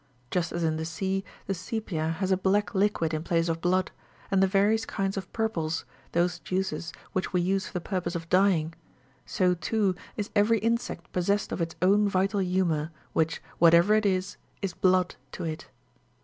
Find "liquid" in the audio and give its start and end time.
2.73-3.13